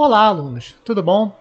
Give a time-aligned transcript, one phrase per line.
[0.00, 1.36] Olá, alunos, tudo bom?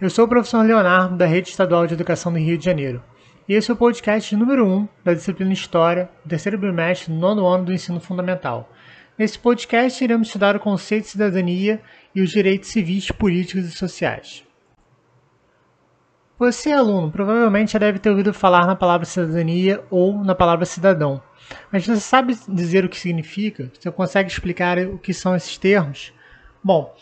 [0.00, 3.02] Eu sou o professor Leonardo, da Rede Estadual de Educação do Rio de Janeiro.
[3.48, 7.64] E esse é o podcast número 1 da disciplina História, do terceiro bimestre nono ano
[7.64, 8.70] do ensino fundamental.
[9.18, 11.82] Nesse podcast, iremos estudar o conceito de cidadania
[12.14, 14.44] e os direitos civis, políticos e sociais.
[16.38, 21.20] Você, aluno, provavelmente já deve ter ouvido falar na palavra cidadania ou na palavra cidadão.
[21.72, 23.68] Mas você sabe dizer o que significa?
[23.76, 26.14] Você consegue explicar o que são esses termos?
[26.62, 26.94] Bom,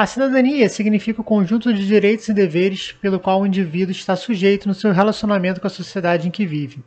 [0.00, 4.66] a cidadania significa o conjunto de direitos e deveres pelo qual o indivíduo está sujeito
[4.66, 6.82] no seu relacionamento com a sociedade em que vive.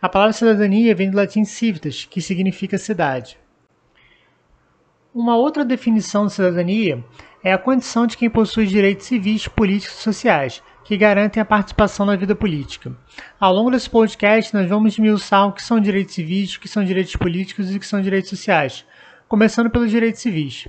[0.00, 3.36] A palavra cidadania vem do latim civitas, que significa cidade.
[5.12, 7.04] Uma outra definição de cidadania
[7.42, 12.06] é a condição de quem possui direitos civis, políticos e sociais, que garantem a participação
[12.06, 12.96] na vida política.
[13.40, 16.84] Ao longo desse podcast, nós vamos esmiuçar o que são direitos civis, o que são
[16.84, 18.86] direitos políticos e o que são direitos sociais,
[19.26, 20.68] começando pelos direitos civis.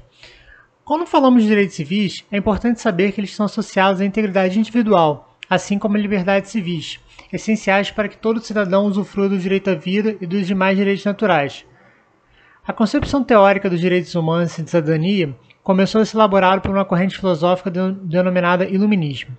[0.87, 5.37] Quando falamos de direitos civis, é importante saber que eles estão associados à integridade individual,
[5.49, 6.97] assim como a liberdades civis,
[7.31, 11.65] essenciais para que todo cidadão usufrua do direito à vida e dos demais direitos naturais.
[12.65, 16.85] A concepção teórica dos direitos humanos e de cidadania começou a ser elaborada por uma
[16.85, 19.37] corrente filosófica denominada Iluminismo.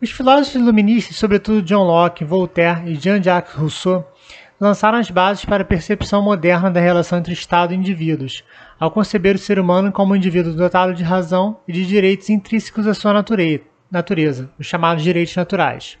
[0.00, 4.10] Os filósofos iluministas, sobretudo John Locke, Voltaire e Jean-Jacques Rousseau,
[4.60, 8.42] lançaram as bases para a percepção moderna da relação entre Estado e indivíduos,
[8.78, 12.86] ao conceber o ser humano como um indivíduo dotado de razão e de direitos intrínsecos
[12.86, 15.98] à sua natureza, os chamados direitos naturais.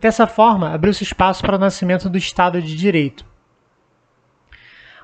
[0.00, 3.24] Dessa forma, abriu-se espaço para o nascimento do Estado de Direito.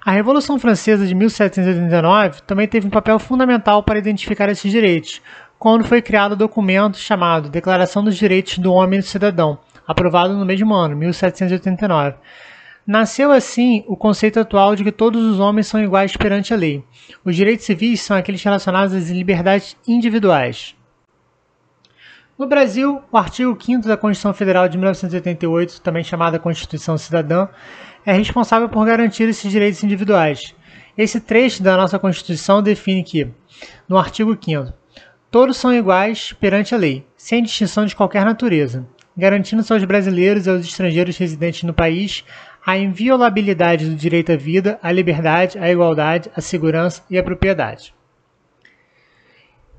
[0.04, 5.20] A Revolução Francesa de 1789 também teve um papel fundamental para identificar esses direitos,
[5.58, 10.34] quando foi criado o documento chamado Declaração dos Direitos do Homem e do Cidadão, aprovado
[10.34, 12.16] no mesmo ano, 1789.
[12.90, 16.82] Nasceu assim o conceito atual de que todos os homens são iguais perante a lei.
[17.24, 20.74] Os direitos civis são aqueles relacionados às liberdades individuais.
[22.36, 27.46] No Brasil, o artigo 5 da Constituição Federal de 1988, também chamada Constituição Cidadã,
[28.04, 30.52] é responsável por garantir esses direitos individuais.
[30.98, 33.30] Esse trecho da nossa Constituição define que,
[33.88, 34.72] no artigo 5
[35.30, 38.84] Todos são iguais perante a lei, sem distinção de qualquer natureza,
[39.16, 42.24] garantindo-se aos brasileiros e aos estrangeiros residentes no país
[42.64, 47.94] a inviolabilidade do direito à vida, à liberdade, à igualdade, à segurança e à propriedade.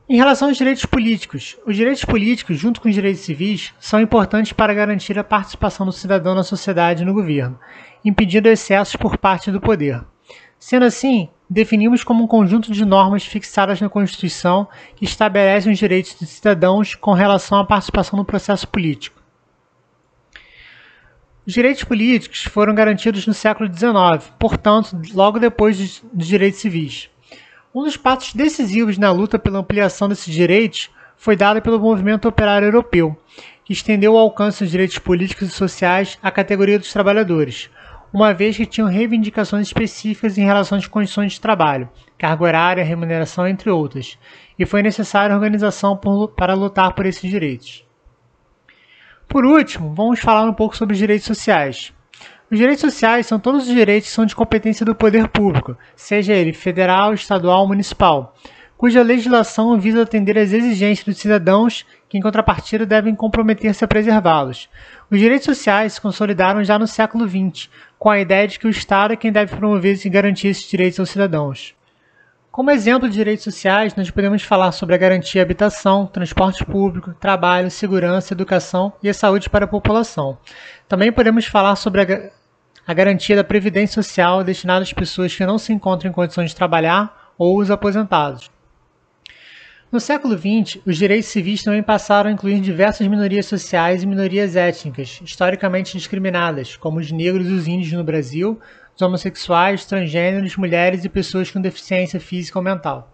[0.10, 4.52] Em relação aos direitos políticos, os direitos políticos, junto com os direitos civis, são importantes
[4.52, 7.58] para garantir a participação do cidadão na sociedade e no governo,
[8.04, 10.04] impedindo excessos por parte do poder.
[10.60, 16.14] Sendo assim, definimos como um conjunto de normas fixadas na Constituição que estabelecem os direitos
[16.16, 19.21] dos cidadãos com relação à participação no processo político.
[21.52, 27.10] Os direitos políticos foram garantidos no século XIX, portanto, logo depois dos direitos civis.
[27.76, 32.70] Um dos passos decisivos na luta pela ampliação desses direitos foi dado pelo movimento operário
[32.70, 33.18] europeu,
[33.66, 37.70] que estendeu o alcance dos direitos políticos e sociais à categoria dos trabalhadores,
[38.14, 43.46] uma vez que tinham reivindicações específicas em relação às condições de trabalho, carga horária, remuneração,
[43.46, 44.18] entre outras,
[44.58, 46.00] e foi necessária organização
[46.34, 47.84] para lutar por esses direitos.
[49.32, 51.94] Por último, vamos falar um pouco sobre os direitos sociais.
[52.52, 56.34] Os direitos sociais são todos os direitos que são de competência do poder público, seja
[56.34, 58.36] ele federal, estadual ou municipal,
[58.78, 64.68] cuja legislação visa atender às exigências dos cidadãos que, em contrapartida, devem comprometer-se a preservá-los.
[65.10, 68.70] Os direitos sociais se consolidaram já no século XX, com a ideia de que o
[68.70, 71.74] Estado é quem deve promover e garantir esses direitos aos cidadãos.
[72.52, 77.14] Como exemplo de direitos sociais, nós podemos falar sobre a garantia à habitação, transporte público,
[77.14, 80.38] trabalho, segurança, educação e a saúde para a população.
[80.86, 82.30] Também podemos falar sobre a,
[82.86, 86.56] a garantia da previdência social destinada às pessoas que não se encontram em condições de
[86.58, 88.52] trabalhar ou os aposentados.
[89.90, 94.58] No século XX, os direitos civis também passaram a incluir diversas minorias sociais e minorias
[94.58, 98.60] étnicas, historicamente discriminadas, como os negros e os índios no Brasil,
[99.02, 103.12] homossexuais, transgêneros, mulheres e pessoas com deficiência física ou mental.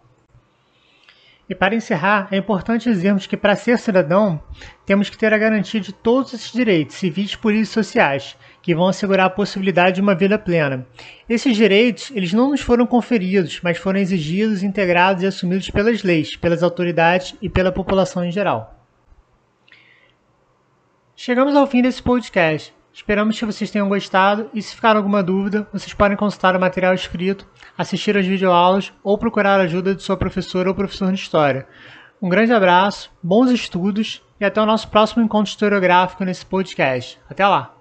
[1.50, 4.42] E para encerrar, é importante dizermos que para ser cidadão,
[4.86, 8.88] temos que ter a garantia de todos esses direitos civis, políticos e sociais, que vão
[8.88, 10.86] assegurar a possibilidade de uma vida plena.
[11.30, 16.36] Esses direitos, eles não nos foram conferidos, mas foram exigidos, integrados e assumidos pelas leis,
[16.36, 18.76] pelas autoridades e pela população em geral.
[21.16, 22.77] Chegamos ao fim desse podcast.
[22.98, 26.96] Esperamos que vocês tenham gostado e se ficar alguma dúvida, vocês podem consultar o material
[26.96, 27.48] escrito,
[27.78, 31.68] assistir às videoaulas ou procurar a ajuda de sua professora ou professor de história.
[32.20, 37.20] Um grande abraço, bons estudos e até o nosso próximo encontro historiográfico nesse podcast.
[37.30, 37.77] Até lá!